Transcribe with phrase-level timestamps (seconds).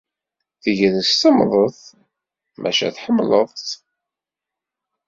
[0.61, 1.79] Tagrest semmḍet,
[2.61, 3.71] maca tḥemmleḍ-tt.